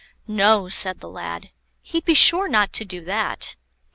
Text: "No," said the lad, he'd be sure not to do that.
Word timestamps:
"No," 0.25 0.67
said 0.67 0.99
the 0.99 1.07
lad, 1.07 1.51
he'd 1.83 2.05
be 2.05 2.15
sure 2.15 2.47
not 2.47 2.73
to 2.73 2.83
do 2.85 3.05
that. 3.05 3.55